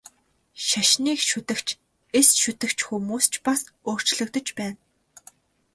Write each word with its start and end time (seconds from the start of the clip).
Шашныг 0.67 1.19
шүтэгч, 1.29 1.67
эс 2.19 2.27
шүтэгч 2.41 2.79
хүмүүс 2.87 3.25
ч 3.31 3.33
бас 3.45 3.61
өөрчлөгдөж 3.89 4.47
байна. 4.59 4.79